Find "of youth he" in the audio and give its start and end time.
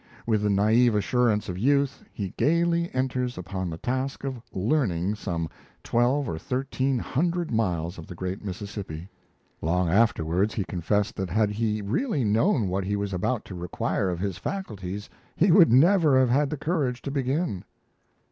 1.47-2.33